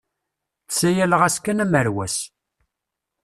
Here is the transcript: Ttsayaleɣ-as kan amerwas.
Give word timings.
Ttsayaleɣ-as 0.63 1.35
kan 1.39 1.61
amerwas. 1.63 2.15